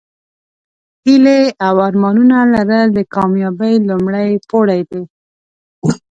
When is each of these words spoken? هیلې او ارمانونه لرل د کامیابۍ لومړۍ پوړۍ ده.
هیلې 1.05 1.41
او 1.67 1.75
ارمانونه 1.87 2.37
لرل 2.53 2.87
د 2.97 2.99
کامیابۍ 3.15 3.75
لومړۍ 3.89 4.31
پوړۍ 4.49 4.81
ده. 4.89 5.01